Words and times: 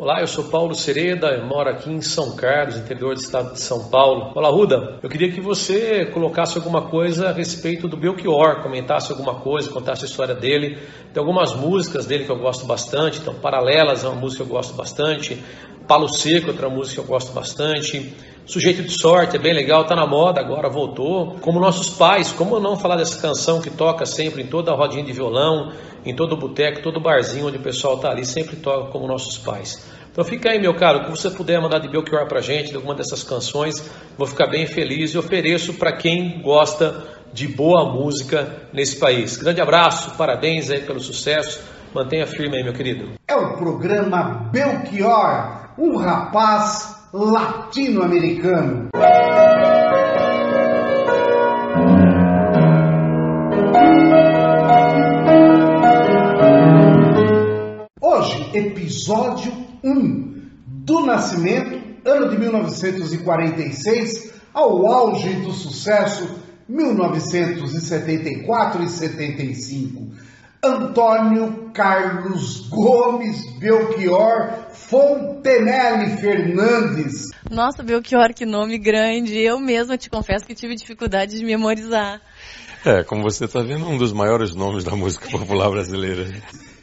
Olá, 0.00 0.20
eu 0.20 0.28
sou 0.28 0.44
Paulo 0.44 0.76
Sereda, 0.76 1.26
eu 1.30 1.44
moro 1.44 1.68
aqui 1.68 1.90
em 1.90 2.00
São 2.00 2.36
Carlos, 2.36 2.76
interior 2.76 3.16
do 3.16 3.20
estado 3.20 3.54
de 3.54 3.58
São 3.58 3.90
Paulo. 3.90 4.30
Olá, 4.32 4.48
Ruda, 4.48 5.00
eu 5.02 5.10
queria 5.10 5.28
que 5.28 5.40
você 5.40 6.06
colocasse 6.06 6.56
alguma 6.56 6.82
coisa 6.82 7.30
a 7.30 7.32
respeito 7.32 7.88
do 7.88 7.96
Belchior, 7.96 8.62
comentasse 8.62 9.10
alguma 9.10 9.40
coisa, 9.40 9.68
contasse 9.72 10.04
a 10.04 10.06
história 10.06 10.36
dele. 10.36 10.78
Tem 11.12 11.20
algumas 11.20 11.52
músicas 11.52 12.06
dele 12.06 12.22
que 12.22 12.30
eu 12.30 12.38
gosto 12.38 12.64
bastante, 12.64 13.18
então 13.18 13.34
Paralelas 13.34 14.04
é 14.04 14.08
uma 14.08 14.20
música 14.20 14.44
que 14.44 14.48
eu 14.48 14.54
gosto 14.54 14.72
bastante, 14.74 15.42
Palo 15.88 16.06
Seco 16.06 16.48
outra 16.48 16.68
música 16.68 16.96
que 16.96 17.00
eu 17.00 17.10
gosto 17.10 17.32
bastante, 17.32 18.14
Sujeito 18.44 18.82
de 18.82 18.92
Sorte 18.92 19.36
é 19.36 19.38
bem 19.38 19.54
legal, 19.54 19.84
tá 19.84 19.96
na 19.96 20.06
moda 20.06 20.38
agora, 20.38 20.68
voltou. 20.68 21.36
Como 21.40 21.58
nossos 21.58 21.90
pais, 21.90 22.30
como 22.30 22.60
não 22.60 22.76
falar 22.76 22.96
dessa 22.96 23.20
canção 23.20 23.60
que 23.60 23.70
toca 23.70 24.04
sempre 24.04 24.42
em 24.42 24.46
toda 24.46 24.70
a 24.70 24.74
rodinha 24.74 25.02
de 25.02 25.12
violão, 25.12 25.72
em 26.04 26.14
todo 26.14 26.36
boteco, 26.36 26.82
todo 26.82 27.00
barzinho 27.00 27.46
onde 27.46 27.56
o 27.56 27.62
pessoal 27.62 27.98
tá 27.98 28.10
ali, 28.10 28.24
sempre 28.24 28.56
toca 28.56 28.90
como 28.90 29.06
nossos 29.06 29.38
pais. 29.38 29.86
Então 30.12 30.22
fica 30.24 30.50
aí, 30.50 30.60
meu 30.60 30.74
caro, 30.74 30.98
o 30.98 31.04
que 31.04 31.10
você 31.10 31.30
puder 31.30 31.60
mandar 31.60 31.78
de 31.78 31.88
Belchior 31.88 32.26
pra 32.26 32.40
gente, 32.40 32.70
de 32.70 32.76
alguma 32.76 32.94
dessas 32.94 33.22
canções, 33.22 33.90
vou 34.16 34.26
ficar 34.26 34.46
bem 34.46 34.66
feliz 34.66 35.12
e 35.12 35.18
ofereço 35.18 35.74
para 35.74 35.92
quem 35.92 36.42
gosta 36.42 37.04
de 37.32 37.48
boa 37.48 37.92
música 37.92 38.62
nesse 38.72 38.96
país. 38.96 39.36
Grande 39.36 39.60
abraço, 39.60 40.16
parabéns 40.16 40.70
aí 40.70 40.80
pelo 40.80 41.00
sucesso. 41.00 41.60
Mantenha 41.94 42.26
firme 42.26 42.56
aí, 42.56 42.64
meu 42.64 42.72
querido. 42.72 43.12
É 43.26 43.34
o 43.34 43.56
programa 43.56 44.48
Belchior, 44.50 45.67
um 45.78 45.96
rapaz 45.96 46.96
latino-americano. 47.12 48.88
Hoje, 58.00 58.50
episódio 58.52 59.52
1 59.84 60.40
do 60.66 61.06
nascimento, 61.06 61.78
ano 62.04 62.28
de 62.28 62.36
1946, 62.38 64.32
ao 64.52 64.84
auge 64.84 65.32
do 65.34 65.52
sucesso, 65.52 66.28
1974 66.68 68.82
e 68.82 68.88
75. 68.88 70.08
Antônio 70.62 71.70
Carlos 71.72 72.68
Gomes 72.68 73.58
Belchior 73.58 74.50
Fontenelle 74.72 76.16
Fernandes. 76.16 77.28
Nossa, 77.48 77.82
Belchior, 77.84 78.34
que 78.34 78.44
nome 78.44 78.76
grande. 78.76 79.38
Eu 79.38 79.60
mesma 79.60 79.96
te 79.96 80.10
confesso 80.10 80.44
que 80.44 80.56
tive 80.56 80.74
dificuldade 80.74 81.38
de 81.38 81.44
memorizar. 81.44 82.20
É, 82.84 83.04
como 83.04 83.22
você 83.22 83.44
está 83.44 83.60
vendo, 83.60 83.88
um 83.88 83.96
dos 83.96 84.12
maiores 84.12 84.54
nomes 84.54 84.82
da 84.82 84.96
música 84.96 85.28
popular 85.30 85.70
brasileira. 85.70 86.26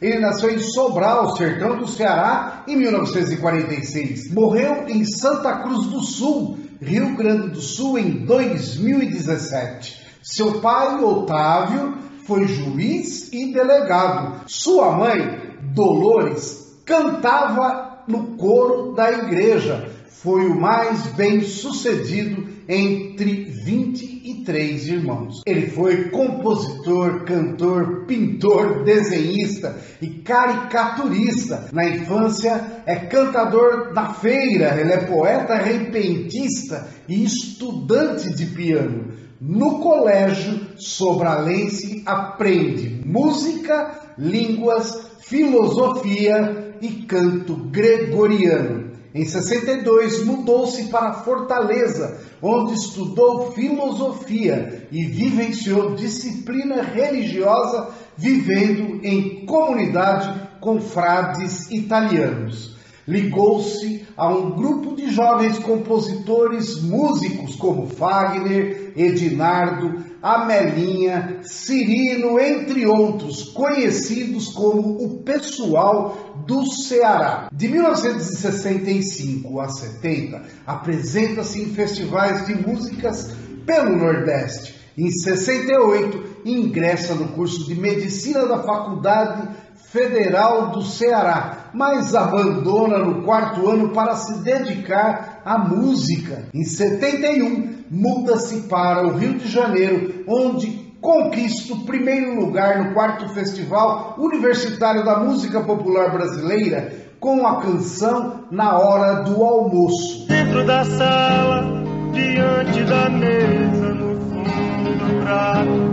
Ele 0.00 0.20
nasceu 0.20 0.50
em 0.50 0.58
Sobral, 0.58 1.36
sertão 1.36 1.76
do 1.76 1.86
Ceará, 1.86 2.64
em 2.66 2.76
1946. 2.76 4.32
Morreu 4.32 4.86
em 4.88 5.04
Santa 5.04 5.62
Cruz 5.62 5.86
do 5.86 6.00
Sul, 6.02 6.58
Rio 6.80 7.14
Grande 7.14 7.50
do 7.50 7.60
Sul, 7.60 7.98
em 7.98 8.24
2017. 8.24 10.06
Seu 10.22 10.60
pai, 10.60 11.02
Otávio, 11.02 12.05
foi 12.26 12.46
juiz 12.48 13.32
e 13.32 13.52
delegado. 13.52 14.42
Sua 14.46 14.92
mãe, 14.92 15.56
Dolores, 15.72 16.76
cantava 16.84 18.04
no 18.08 18.36
coro 18.36 18.92
da 18.94 19.10
igreja. 19.12 19.90
Foi 20.08 20.46
o 20.46 20.60
mais 20.60 21.06
bem 21.08 21.40
sucedido 21.42 22.48
entre 22.68 23.44
23 23.44 24.88
irmãos. 24.88 25.42
Ele 25.46 25.68
foi 25.68 26.08
compositor, 26.08 27.24
cantor, 27.24 28.06
pintor, 28.06 28.82
desenhista 28.82 29.78
e 30.02 30.08
caricaturista. 30.08 31.68
Na 31.72 31.88
infância 31.88 32.82
é 32.86 32.96
cantador 32.96 33.92
na 33.94 34.14
feira, 34.14 34.80
ele 34.80 34.92
é 34.92 34.98
poeta 34.98 35.54
repentista 35.56 36.88
e 37.08 37.22
estudante 37.22 38.34
de 38.34 38.46
piano. 38.46 39.25
No 39.40 39.80
colégio 39.80 40.66
sobralense 40.78 42.02
aprende 42.06 43.02
música, 43.04 44.00
línguas, 44.16 45.10
filosofia 45.20 46.74
e 46.80 46.88
canto 47.04 47.54
gregoriano. 47.70 48.92
Em 49.14 49.26
62 49.26 50.24
mudou-se 50.24 50.84
para 50.84 51.12
Fortaleza, 51.12 52.18
onde 52.40 52.74
estudou 52.74 53.52
filosofia 53.52 54.88
e 54.90 55.04
vivenciou 55.04 55.94
disciplina 55.94 56.82
religiosa, 56.82 57.88
vivendo 58.16 59.00
em 59.04 59.44
comunidade 59.44 60.48
com 60.60 60.80
frades 60.80 61.70
italianos 61.70 62.75
ligou-se 63.06 64.06
a 64.16 64.28
um 64.34 64.50
grupo 64.56 64.96
de 64.96 65.10
jovens 65.10 65.58
compositores 65.58 66.80
músicos 66.82 67.54
como 67.54 67.86
Fagner, 67.86 68.92
Edinardo, 68.96 70.04
Amelinha, 70.22 71.40
Cirino, 71.42 72.40
entre 72.40 72.86
outros, 72.86 73.44
conhecidos 73.50 74.48
como 74.48 75.04
o 75.04 75.18
pessoal 75.22 76.44
do 76.46 76.66
Ceará. 76.66 77.48
De 77.52 77.68
1965 77.68 79.60
a 79.60 79.68
70, 79.68 80.42
apresenta-se 80.66 81.62
em 81.62 81.66
festivais 81.66 82.46
de 82.46 82.54
músicas 82.54 83.32
pelo 83.64 83.96
Nordeste. 83.96 84.74
Em 84.96 85.10
68, 85.10 86.35
ingressa 86.52 87.14
no 87.14 87.28
curso 87.28 87.66
de 87.66 87.74
medicina 87.74 88.46
da 88.46 88.62
Faculdade 88.62 89.48
Federal 89.90 90.70
do 90.70 90.82
Ceará, 90.82 91.70
mas 91.72 92.14
abandona 92.14 92.98
no 92.98 93.22
quarto 93.22 93.68
ano 93.68 93.90
para 93.90 94.14
se 94.16 94.42
dedicar 94.42 95.42
à 95.44 95.58
música. 95.58 96.44
Em 96.52 96.64
71, 96.64 97.84
muda-se 97.90 98.62
para 98.68 99.06
o 99.06 99.16
Rio 99.16 99.34
de 99.38 99.48
Janeiro, 99.48 100.24
onde 100.28 100.86
conquista 101.00 101.72
o 101.72 101.84
primeiro 101.84 102.34
lugar 102.34 102.84
no 102.84 102.94
quarto 102.94 103.28
Festival 103.28 104.16
Universitário 104.18 105.04
da 105.04 105.20
Música 105.20 105.60
Popular 105.60 106.10
Brasileira 106.10 107.06
com 107.20 107.46
a 107.46 107.60
canção 107.60 108.44
Na 108.50 108.78
Hora 108.78 109.22
do 109.22 109.42
Almoço. 109.42 110.26
Dentro 110.26 110.64
da 110.66 110.84
sala, 110.84 111.64
diante 112.12 112.84
da 112.84 113.08
mesa, 113.08 113.94
no 113.94 114.20
fundo 114.20 114.98
do 114.98 115.22
prato, 115.22 115.85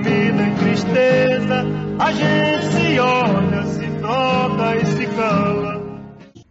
comida 0.00 0.42
e 0.42 0.54
tristeza, 0.56 1.64
a 1.98 2.12
gente 2.12 2.64
se 2.72 2.98
olha, 2.98 3.62
se 3.66 3.86
toca 4.00 4.76
e 4.76 4.86
se 4.86 5.06
cala. 5.14 5.80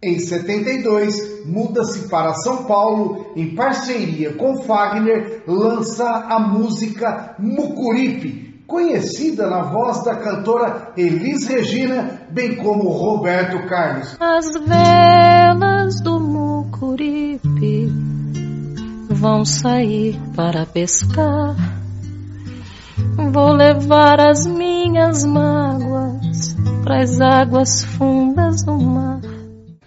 Em 0.02 0.18
72, 0.18 1.46
muda-se 1.46 2.08
para 2.08 2.32
São 2.34 2.64
Paulo, 2.64 3.32
em 3.36 3.54
parceria 3.54 4.32
com 4.32 4.62
Fagner, 4.62 5.42
lança 5.46 6.08
a 6.08 6.38
música 6.38 7.34
Mucuripe, 7.38 8.64
conhecida 8.66 9.48
na 9.48 9.62
voz 9.62 10.02
da 10.04 10.14
cantora 10.16 10.92
Elis 10.96 11.46
Regina, 11.46 12.22
bem 12.30 12.56
como 12.56 12.88
Roberto 12.88 13.68
Carlos. 13.68 14.16
As 14.20 14.46
velas 14.54 16.00
do 16.00 16.18
Mucuripe 16.18 17.92
vão 19.10 19.44
sair 19.44 20.18
para 20.34 20.64
pescar. 20.64 21.69
Vou 23.16 23.52
levar 23.52 24.20
as 24.20 24.46
minhas 24.46 25.24
mágoas 25.24 26.54
para 26.82 27.02
as 27.02 27.20
águas 27.20 27.84
fundas 27.84 28.64
do 28.64 28.78
mar. 28.78 29.20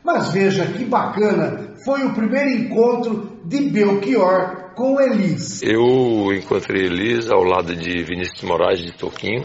Mas 0.03 0.31
veja 0.31 0.66
que 0.66 0.84
bacana, 0.84 1.75
foi 1.83 2.06
o 2.06 2.13
primeiro 2.13 2.50
encontro 2.50 3.39
de 3.45 3.69
Belchior 3.69 4.73
com 4.75 5.00
Elis. 5.00 5.62
Eu 5.63 6.33
encontrei 6.33 6.85
Elis 6.85 7.29
ao 7.31 7.44
lado 7.44 7.75
de 7.75 8.03
Vinícius 8.03 8.44
Moraes 8.44 8.79
de 8.79 8.91
Toquinho, 8.91 9.44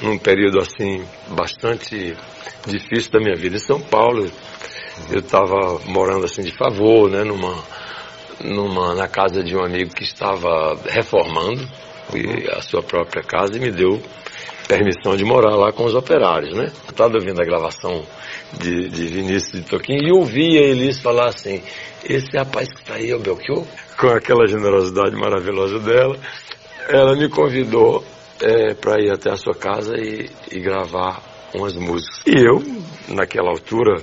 num 0.00 0.18
período 0.18 0.58
assim 0.58 1.04
bastante 1.28 2.16
difícil 2.66 3.12
da 3.12 3.20
minha 3.20 3.36
vida 3.36 3.56
em 3.56 3.60
São 3.60 3.80
Paulo. 3.80 4.30
Eu 5.10 5.20
estava 5.20 5.80
morando 5.86 6.24
assim 6.24 6.42
de 6.42 6.56
favor, 6.56 7.08
né, 7.10 7.24
numa, 7.24 7.54
numa 8.44 8.94
na 8.94 9.08
casa 9.08 9.42
de 9.42 9.56
um 9.56 9.64
amigo 9.64 9.94
que 9.94 10.04
estava 10.04 10.76
reformando 10.88 11.66
a 12.56 12.62
sua 12.62 12.82
própria 12.82 13.22
casa 13.22 13.56
e 13.56 13.60
me 13.60 13.70
deu 13.70 14.00
permissão 14.68 15.16
de 15.16 15.24
morar 15.24 15.54
lá 15.56 15.72
com 15.72 15.84
os 15.84 15.94
operários, 15.94 16.56
né? 16.56 16.72
Eu 16.84 16.90
estava 16.90 17.14
ouvindo 17.14 17.40
a 17.40 17.44
gravação 17.44 18.04
de, 18.58 18.88
de 18.88 19.06
Vinícius 19.06 19.62
de 19.62 19.68
Toquinho 19.68 20.02
e 20.02 20.12
ouvia 20.12 20.60
Elis 20.60 21.00
falar 21.00 21.28
assim, 21.28 21.62
esse 22.04 22.36
rapaz 22.36 22.68
que 22.68 22.80
está 22.80 22.94
aí 22.94 23.10
é 23.10 23.16
o 23.16 23.18
Belchior? 23.18 23.64
Com 23.98 24.08
aquela 24.08 24.46
generosidade 24.46 25.14
maravilhosa 25.14 25.78
dela, 25.78 26.16
ela 26.88 27.14
me 27.14 27.28
convidou 27.28 28.04
é, 28.40 28.74
para 28.74 29.00
ir 29.00 29.10
até 29.10 29.30
a 29.30 29.36
sua 29.36 29.54
casa 29.54 29.94
e, 29.96 30.28
e 30.50 30.60
gravar 30.60 31.22
umas 31.54 31.74
músicas. 31.76 32.22
E 32.26 32.38
eu, 32.38 32.62
naquela 33.08 33.50
altura, 33.50 34.02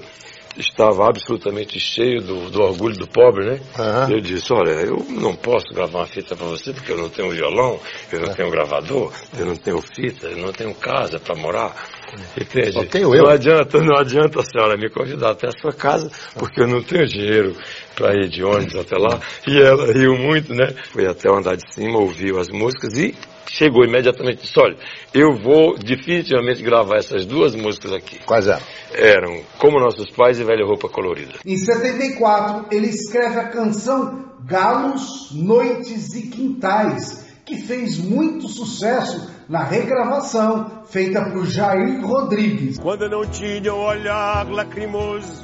estava 0.58 1.08
absolutamente 1.08 1.80
cheio 1.80 2.22
do, 2.22 2.50
do 2.50 2.62
orgulho 2.62 2.98
do 2.98 3.08
pobre, 3.08 3.46
né? 3.46 3.60
Aham. 3.78 4.12
Eu 4.12 4.22
disse, 4.22 4.52
olha, 4.52 4.72
eu 4.72 5.06
não 5.10 5.36
posso 5.36 5.74
gravar 5.74 6.00
uma 6.00 6.08
fita 6.08 6.36
para 6.36 6.48
você 6.48 6.74
porque 6.74 6.92
eu 6.92 6.98
não 6.98 7.10
tenho 7.10 7.32
violão, 7.32 7.80
eu 8.12 8.20
não 8.22 8.34
tenho 8.34 8.50
gravador, 8.52 9.14
eu 9.38 9.46
não 9.46 9.56
tenho 9.56 9.82
fita, 9.82 10.28
eu 10.28 10.38
não 10.38 10.52
tenho 10.52 10.74
casa 10.76 11.20
para 11.20 11.36
morar. 11.36 11.99
Entende? 12.40 12.74
Só 12.74 12.86
tenho 12.86 13.14
eu. 13.16 13.24
Não 13.24 13.30
adianta, 13.30 13.82
não 13.82 13.98
adianta 13.98 14.40
a 14.42 14.46
senhora 14.46 14.78
me 14.78 14.90
convidar 14.90 15.32
até 15.32 15.48
a 15.48 15.52
sua 15.52 15.74
casa, 15.74 16.10
porque 16.38 16.62
eu 16.62 16.68
não 16.68 16.82
tenho 16.82 17.06
dinheiro 17.08 17.56
para 17.96 18.16
ir 18.16 18.30
de 18.30 18.44
ônibus 18.44 18.76
até 18.76 18.98
lá. 18.98 19.20
E 19.48 19.60
ela 19.60 19.92
riu 19.92 20.18
muito, 20.18 20.54
né? 20.54 20.74
Foi 20.92 21.06
até 21.06 21.30
o 21.30 21.36
andar 21.36 21.56
de 21.56 21.74
cima, 21.74 21.98
ouviu 22.00 22.40
as 22.40 22.50
músicas 22.50 22.98
e 22.98 23.16
chegou 23.50 23.84
imediatamente 23.84 24.40
e 24.40 24.42
disse, 24.44 24.60
olha, 24.60 24.78
eu 25.14 25.36
vou 25.36 25.78
definitivamente 25.78 26.62
gravar 26.62 26.98
essas 26.98 27.26
duas 27.26 27.56
músicas 27.56 27.92
aqui. 27.94 28.20
Quais 28.26 28.48
eram? 28.48 28.62
Eram 28.94 29.42
Como 29.58 29.80
Nossos 29.80 30.10
Pais 30.12 30.40
e 30.40 30.44
Velha 30.44 30.66
Roupa 30.66 30.88
Colorida. 30.88 31.34
Em 31.46 31.58
74, 31.58 32.68
ele 32.72 32.88
escreve 32.88 33.40
a 33.40 33.48
canção 33.50 34.30
Galos, 34.46 35.32
Noites 35.34 36.14
e 36.16 36.28
Quintais, 36.30 37.26
que 37.46 37.62
fez 37.62 37.98
muito 37.98 38.48
sucesso 38.48 39.39
na 39.50 39.64
regravação 39.64 40.84
feita 40.86 41.26
por 41.32 41.46
Jair 41.48 42.06
Rodrigues. 42.06 42.78
Quando 42.78 43.10
não 43.10 43.26
tinha 43.26 43.74
o 43.74 43.84
olhar 43.84 44.48
lacrimoso 44.48 45.44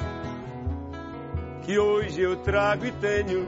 que 1.62 1.76
hoje 1.76 2.22
eu 2.22 2.36
trago 2.36 2.86
e 2.86 2.92
tenho. 2.92 3.44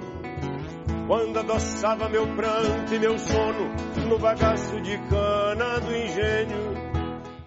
Quando 1.07 1.39
adoçava 1.39 2.09
meu 2.09 2.27
pranto 2.35 2.93
e 2.93 2.99
meu 2.99 3.17
sono 3.19 3.71
no 4.09 4.19
bagaço 4.19 4.81
de 4.81 4.99
cana 5.09 5.79
do 5.79 5.95
engenho. 5.95 6.77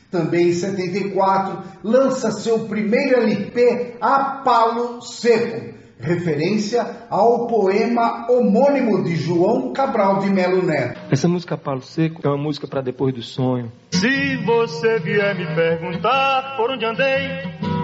Também 0.09 0.49
em 0.49 0.53
74, 0.53 1.63
lança 1.83 2.31
seu 2.31 2.67
primeiro 2.67 3.21
LP 3.21 3.97
A 4.01 4.41
Palo 4.43 5.01
Seco, 5.01 5.77
referência 6.01 6.86
ao 7.09 7.48
poema 7.48 8.25
homônimo 8.30 9.03
de 9.03 9.15
João 9.15 9.71
Cabral 9.71 10.19
de 10.19 10.30
Melo 10.30 10.65
Neto. 10.65 11.00
Essa 11.12 11.27
música 11.27 11.57
Palo 11.57 11.81
Seco 11.81 12.21
é 12.24 12.30
uma 12.30 12.38
música 12.38 12.68
para 12.68 12.81
depois 12.81 13.13
do 13.13 13.21
sonho. 13.21 13.71
Se 13.92 14.38
você 14.38 15.00
vier 15.00 15.36
me 15.36 15.45
perguntar 15.56 16.56
por 16.57 16.71
onde 16.71 16.86
andei 16.86 17.30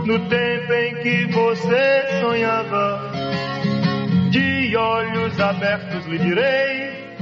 no 0.05 0.27
tempo 0.27 0.73
em 0.73 0.95
que 1.01 1.25
você 1.31 2.21
sonhava, 2.21 3.11
de 4.31 4.75
olhos 4.75 5.39
abertos 5.39 6.05
lhe 6.05 6.17
direi, 6.17 7.15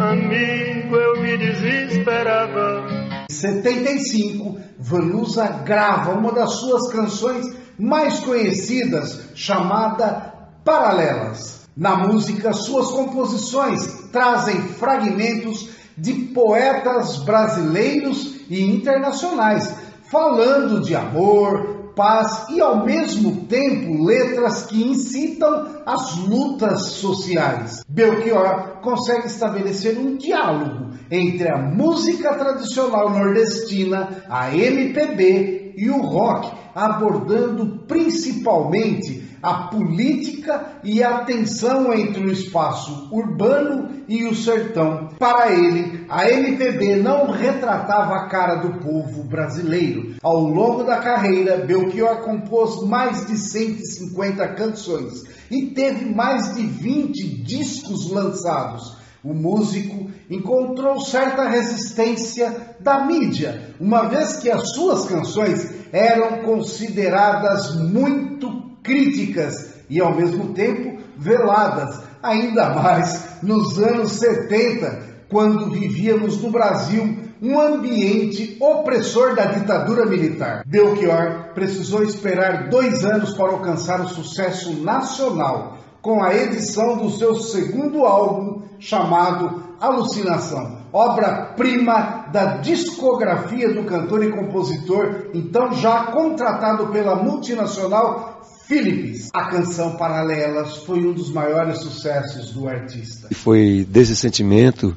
amigo, 0.00 0.96
eu 0.96 1.22
me 1.22 1.36
desesperava. 1.38 2.99
Em 3.30 3.32
75, 3.32 4.58
Vanusa 4.76 5.46
grava 5.64 6.18
uma 6.18 6.32
das 6.32 6.54
suas 6.54 6.90
canções 6.90 7.46
mais 7.78 8.18
conhecidas, 8.18 9.20
chamada 9.36 10.34
Paralelas. 10.64 11.60
Na 11.76 11.96
música, 11.96 12.52
suas 12.52 12.90
composições 12.90 14.08
trazem 14.10 14.60
fragmentos 14.60 15.68
de 15.96 16.12
poetas 16.34 17.18
brasileiros 17.18 18.40
e 18.50 18.62
internacionais, 18.62 19.76
falando 20.10 20.80
de 20.80 20.96
amor, 20.96 21.69
paz 21.94 22.46
e, 22.50 22.60
ao 22.60 22.84
mesmo 22.84 23.46
tempo, 23.46 24.04
letras 24.04 24.66
que 24.66 24.82
incitam 24.82 25.82
as 25.86 26.16
lutas 26.16 26.82
sociais. 26.92 27.84
Belchior 27.88 28.80
consegue 28.82 29.26
estabelecer 29.26 29.98
um 29.98 30.16
diálogo 30.16 30.90
entre 31.10 31.48
a 31.48 31.58
música 31.58 32.34
tradicional 32.34 33.10
nordestina, 33.10 34.24
a 34.28 34.54
MPB 34.54 35.74
e 35.76 35.90
o 35.90 36.00
rock, 36.00 36.52
abordando 36.74 37.84
principalmente 37.86 39.29
a 39.42 39.68
política 39.68 40.80
e 40.84 41.02
a 41.02 41.24
tensão 41.24 41.92
entre 41.92 42.24
o 42.24 42.32
espaço 42.32 43.08
urbano 43.10 44.02
e 44.08 44.24
o 44.24 44.34
sertão. 44.34 45.08
Para 45.18 45.52
ele, 45.52 46.04
a 46.08 46.28
MPB 46.30 46.96
não 46.96 47.30
retratava 47.30 48.14
a 48.16 48.28
cara 48.28 48.56
do 48.56 48.80
povo 48.80 49.22
brasileiro. 49.24 50.14
Ao 50.22 50.40
longo 50.40 50.84
da 50.84 50.98
carreira, 50.98 51.58
Belchior 51.58 52.22
compôs 52.22 52.86
mais 52.86 53.26
de 53.26 53.36
150 53.36 54.46
canções 54.54 55.22
e 55.50 55.66
teve 55.66 56.12
mais 56.14 56.54
de 56.54 56.66
20 56.66 57.42
discos 57.42 58.10
lançados. 58.10 59.00
O 59.22 59.34
músico 59.34 60.10
encontrou 60.30 60.98
certa 61.00 61.46
resistência 61.46 62.74
da 62.80 63.04
mídia, 63.04 63.74
uma 63.78 64.08
vez 64.08 64.38
que 64.38 64.50
as 64.50 64.70
suas 64.72 65.04
canções 65.06 65.70
eram 65.92 66.42
consideradas 66.42 67.76
muito 67.76 68.59
críticas 68.82 69.74
e 69.88 70.00
ao 70.00 70.14
mesmo 70.14 70.52
tempo 70.52 70.98
veladas, 71.16 72.00
ainda 72.22 72.70
mais 72.70 73.42
nos 73.42 73.78
anos 73.78 74.12
70, 74.12 75.10
quando 75.28 75.70
vivíamos 75.70 76.40
no 76.40 76.50
Brasil 76.50 77.30
um 77.42 77.58
ambiente 77.58 78.56
opressor 78.60 79.34
da 79.34 79.46
ditadura 79.46 80.04
militar. 80.04 80.62
Belchior 80.66 81.54
precisou 81.54 82.02
esperar 82.02 82.68
dois 82.68 83.04
anos 83.04 83.32
para 83.34 83.52
alcançar 83.52 84.00
o 84.00 84.08
sucesso 84.08 84.74
nacional 84.82 85.78
com 86.02 86.22
a 86.22 86.34
edição 86.34 86.98
do 86.98 87.10
seu 87.10 87.34
segundo 87.36 88.04
álbum 88.04 88.62
chamado 88.78 89.70
Alucinação, 89.80 90.78
obra-prima 90.92 92.26
da 92.30 92.58
discografia 92.58 93.72
do 93.72 93.84
cantor 93.84 94.22
e 94.22 94.30
compositor, 94.30 95.30
então 95.32 95.72
já 95.72 96.04
contratado 96.06 96.88
pela 96.88 97.16
multinacional 97.16 98.42
Philips. 98.70 99.30
A 99.34 99.46
canção 99.46 99.96
Paralelas 99.96 100.76
foi 100.84 101.04
um 101.04 101.12
dos 101.12 101.32
maiores 101.32 101.78
sucessos 101.78 102.52
do 102.52 102.68
artista. 102.68 103.26
E 103.28 103.34
foi 103.34 103.84
desse 103.90 104.14
sentimento, 104.14 104.96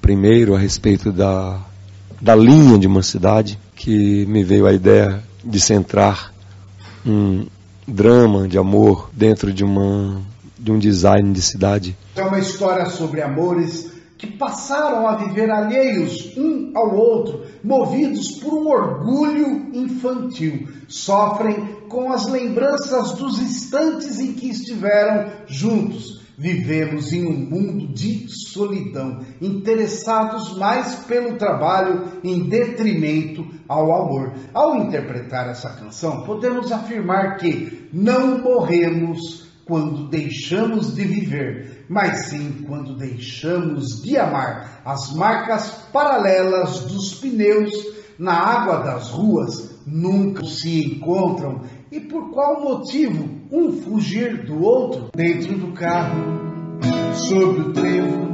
primeiro 0.00 0.56
a 0.56 0.58
respeito 0.58 1.12
da, 1.12 1.60
da 2.18 2.34
linha 2.34 2.78
de 2.78 2.86
uma 2.86 3.02
cidade, 3.02 3.58
que 3.76 4.24
me 4.24 4.42
veio 4.42 4.66
a 4.66 4.72
ideia 4.72 5.22
de 5.44 5.60
centrar 5.60 6.32
um 7.04 7.46
drama 7.86 8.48
de 8.48 8.56
amor 8.56 9.10
dentro 9.12 9.52
de 9.52 9.64
uma 9.64 10.22
de 10.58 10.70
um 10.70 10.78
design 10.78 11.32
de 11.32 11.40
cidade. 11.40 11.96
É 12.14 12.22
uma 12.22 12.38
história 12.38 12.86
sobre 12.86 13.22
amores 13.22 13.99
que 14.20 14.26
passaram 14.26 15.08
a 15.08 15.16
viver 15.16 15.50
alheios 15.50 16.36
um 16.36 16.72
ao 16.76 16.94
outro, 16.94 17.46
movidos 17.64 18.32
por 18.32 18.52
um 18.52 18.68
orgulho 18.68 19.70
infantil. 19.72 20.68
Sofrem 20.86 21.80
com 21.88 22.12
as 22.12 22.26
lembranças 22.26 23.12
dos 23.12 23.38
instantes 23.38 24.20
em 24.20 24.34
que 24.34 24.50
estiveram 24.50 25.32
juntos. 25.46 26.20
Vivemos 26.36 27.12
em 27.12 27.26
um 27.26 27.32
mundo 27.32 27.94
de 27.94 28.26
solidão, 28.28 29.20
interessados 29.40 30.56
mais 30.56 30.96
pelo 31.06 31.36
trabalho 31.36 32.20
em 32.22 32.46
detrimento 32.46 33.46
ao 33.66 33.94
amor. 33.94 34.34
Ao 34.52 34.76
interpretar 34.76 35.48
essa 35.48 35.70
canção, 35.70 36.24
podemos 36.24 36.70
afirmar 36.70 37.36
que 37.36 37.88
não 37.92 38.38
morremos 38.38 39.49
quando 39.70 40.08
deixamos 40.08 40.96
de 40.96 41.04
viver, 41.04 41.86
mas 41.88 42.26
sim 42.26 42.64
quando 42.66 42.96
deixamos 42.96 44.02
de 44.02 44.18
amar. 44.18 44.82
As 44.84 45.14
marcas 45.14 45.70
paralelas 45.92 46.80
dos 46.80 47.14
pneus 47.14 47.70
na 48.18 48.34
água 48.34 48.78
das 48.78 49.10
ruas 49.10 49.78
nunca 49.86 50.44
se 50.44 50.96
encontram. 50.96 51.60
E 51.92 52.00
por 52.00 52.32
qual 52.32 52.60
motivo 52.60 53.28
um 53.52 53.80
fugir 53.80 54.44
do 54.44 54.60
outro? 54.60 55.08
Dentro 55.14 55.56
do 55.56 55.68
carro, 55.68 56.18
sobre 57.14 57.60
o 57.60 57.72
trevo, 57.72 58.28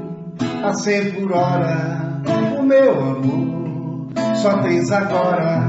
a 0.64 0.72
cem 0.72 1.12
por 1.12 1.32
hora, 1.32 2.22
o 2.58 2.62
meu 2.62 2.98
amor, 2.98 4.08
só 4.40 4.62
tens 4.62 4.90
agora 4.90 5.68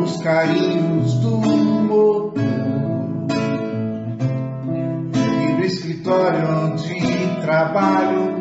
os 0.00 0.16
carinhos 0.22 1.14
do 1.14 1.35
escritório 6.06 6.48
onde 6.48 7.40
trabalho 7.40 8.36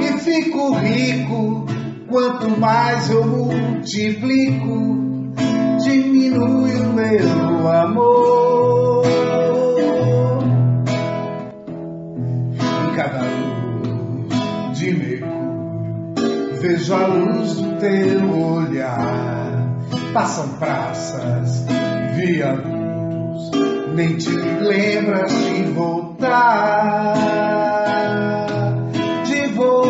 e 0.00 0.18
fico 0.18 0.74
rico. 0.74 1.64
Quanto 2.08 2.50
mais 2.58 3.08
eu 3.10 3.24
multiplico, 3.24 4.98
diminui 5.84 6.74
o 6.74 6.92
meu 6.94 7.68
amor. 7.70 9.04
Em 12.56 12.90
cada 12.96 13.20
luz 13.20 14.78
de 14.78 14.94
mercúrio, 14.94 16.56
vejo 16.60 16.94
a 16.94 17.06
luz 17.06 17.54
do 17.54 17.76
teu 17.76 18.54
olhar. 18.54 19.68
Passam 20.14 20.48
praças, 20.58 21.64
viadutos, 22.16 23.50
nem 23.94 24.16
te 24.16 24.30
lembras 24.30 25.30
de 25.44 25.62
voltar 25.64 26.07
voltar, 26.18 27.14
de 29.24 29.46
voltar, 29.54 29.84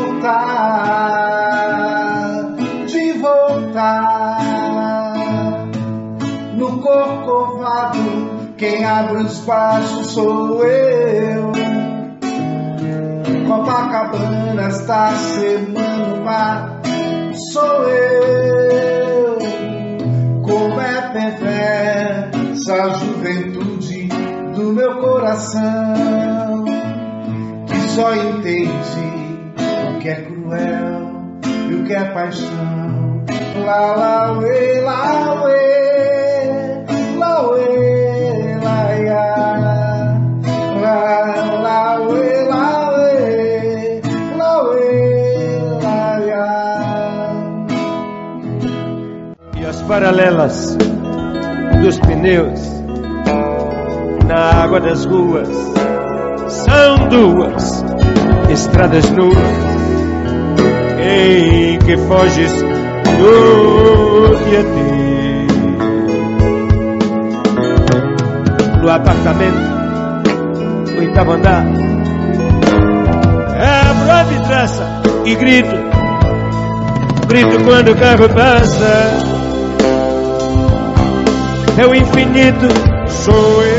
de 2.87 3.13
voltar. 3.15 4.39
No 6.55 6.81
corcovado, 6.83 8.53
quem 8.57 8.85
abre 8.85 9.23
o 9.23 9.27
espaço 9.27 10.05
sou 10.05 10.65
eu. 10.65 11.53
Copacabana 13.47 14.63
esta 14.69 15.13
semana, 15.13 16.83
sou 17.53 17.89
eu. 17.89 18.19
luz 22.59 22.69
à 22.69 22.89
juventude 22.91 23.53
do 23.53 23.58
meu 23.58 23.58
coração, 25.19 26.65
que 27.67 27.81
só 27.91 28.15
entende 28.15 28.71
o 29.91 29.99
que 29.99 30.09
é 30.09 30.15
cruel 30.15 31.11
e 31.69 31.75
o 31.75 31.85
que 31.85 31.93
é 31.93 32.05
paixão. 32.05 33.25
Lá, 33.67 33.97
lá, 33.97 34.39
uê, 34.39 34.81
lá, 34.81 35.43
uê, 35.43 36.87
lá, 37.17 37.49
uê, 37.49 38.59
lá, 38.63 38.97
ia. 38.97 39.27
Lá, 40.81 41.59
lá, 41.63 42.01
uê, 42.01 42.45
lá, 42.45 42.91
uê, 42.97 44.01
lá, 44.37 44.63
uê, 44.63 45.59
lá, 45.83 46.21
ia. 46.21 46.47
e 49.61 49.67
as 49.67 49.83
paralelas 49.83 50.77
dos 51.83 51.99
pneus 51.99 52.78
na 54.29 54.63
água 54.63 54.79
das 54.79 55.05
ruas. 55.05 55.49
São 56.49 57.09
duas 57.09 57.85
estradas 58.51 59.11
nuas 59.11 59.37
em 61.01 61.79
que 61.79 61.97
foges 61.97 62.53
do 63.19 64.37
Tietê 64.45 65.39
no 68.81 68.91
apartamento 68.91 69.79
oitavo 70.99 71.33
andar 71.33 71.65
abro 73.59 74.11
a 74.11 74.23
vidraça 74.25 74.87
e 75.25 75.35
grito. 75.35 75.77
Grito 77.27 77.63
quando 77.65 77.93
o 77.93 77.97
carro 77.97 78.29
passa. 78.31 79.29
É 81.77 81.87
o 81.87 81.95
infinito, 81.95 82.67
sou 83.07 83.63
eu, 83.63 83.78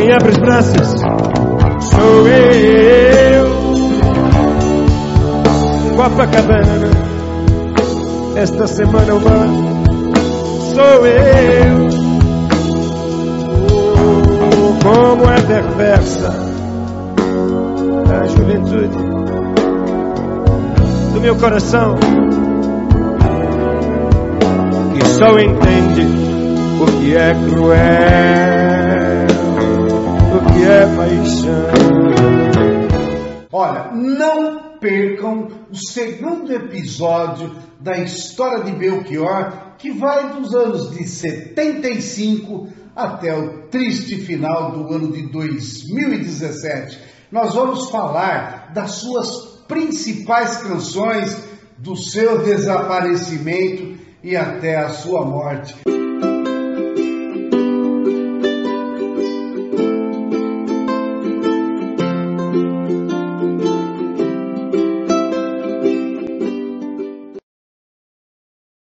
quem 0.00 0.12
abre 0.12 0.30
os 0.30 0.38
braços, 0.38 0.88
sou 1.90 2.26
eu, 2.26 3.50
Copacabana, 5.94 6.88
esta 8.34 8.66
semana 8.66 9.14
uma. 9.14 9.46
Sou 10.74 11.06
eu. 11.06 11.88
Oh, 14.82 15.18
como 15.18 15.30
é 15.30 15.40
perversa 15.42 16.34
a 18.10 18.26
juventude 18.26 18.96
do 21.12 21.20
meu 21.20 21.36
coração, 21.36 21.96
que 24.94 25.06
só 25.08 25.38
entende 25.38 26.06
o 26.80 26.86
que 26.86 27.14
é 27.14 27.34
cruel, 27.50 28.50
o 28.56 28.59
é 30.62 30.86
paixão. 30.96 31.70
Olha, 33.52 33.90
não 33.92 34.78
percam 34.78 35.48
o 35.70 35.76
segundo 35.76 36.52
episódio 36.52 37.54
da 37.80 37.98
história 37.98 38.64
de 38.64 38.72
Belchior, 38.72 39.74
que 39.78 39.90
vai 39.90 40.34
dos 40.34 40.54
anos 40.54 40.90
de 40.90 41.06
75 41.06 42.68
até 42.94 43.36
o 43.36 43.68
triste 43.68 44.16
final 44.16 44.72
do 44.72 44.92
ano 44.92 45.12
de 45.12 45.22
2017. 45.30 46.98
Nós 47.30 47.54
vamos 47.54 47.90
falar 47.90 48.72
das 48.74 48.92
suas 48.92 49.30
principais 49.68 50.58
canções, 50.58 51.36
do 51.78 51.96
seu 51.96 52.42
desaparecimento 52.42 53.98
e 54.22 54.36
até 54.36 54.76
a 54.76 54.90
sua 54.90 55.24
morte. 55.24 55.76